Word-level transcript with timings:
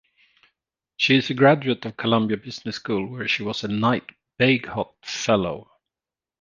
She 0.97 1.13
is 1.17 1.29
a 1.29 1.35
graduate 1.35 1.85
of 1.85 1.95
Columbia 1.95 2.35
Business 2.37 2.77
School 2.77 3.05
where 3.05 3.27
she 3.27 3.43
was 3.43 3.63
a 3.63 3.67
Knight-Bagehot 3.67 4.93
Fellow. 5.03 5.71